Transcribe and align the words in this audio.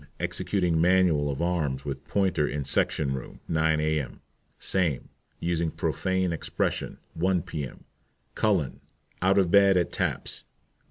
Executing 0.19 0.81
manual 0.81 1.29
of 1.29 1.43
arms 1.43 1.85
with 1.85 2.07
pointer 2.07 2.47
in 2.47 2.63
section 2.63 3.13
room, 3.13 3.39
9 3.47 3.79
A.M. 3.79 4.21
SAME. 4.57 5.09
Using 5.39 5.69
profane 5.69 6.33
expression, 6.33 6.97
1 7.13 7.43
P.M. 7.43 7.83
CULLEN. 8.33 8.79
Out 9.21 9.37
of 9.37 9.51
bed 9.51 9.77
at 9.77 9.91
taps. 9.91 10.43